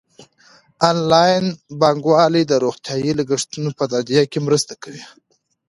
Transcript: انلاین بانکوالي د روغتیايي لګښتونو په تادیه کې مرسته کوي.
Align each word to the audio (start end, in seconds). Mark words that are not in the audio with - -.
انلاین 0.89 1.45
بانکوالي 1.81 2.43
د 2.47 2.53
روغتیايي 2.63 3.11
لګښتونو 3.19 3.69
په 3.77 3.83
تادیه 3.91 4.23
کې 4.31 4.39
مرسته 4.47 4.73
کوي. 4.83 5.03